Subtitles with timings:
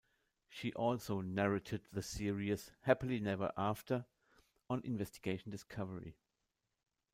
[0.49, 4.07] She also narrated the series "Happily Never After"
[4.67, 6.17] on Investigation Discovery.